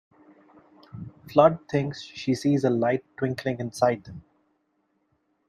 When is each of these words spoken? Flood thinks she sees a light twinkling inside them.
Flood 1.29 1.59
thinks 1.69 2.01
she 2.01 2.33
sees 2.33 2.63
a 2.63 2.71
light 2.71 3.05
twinkling 3.17 3.59
inside 3.59 4.05
them. 4.05 4.23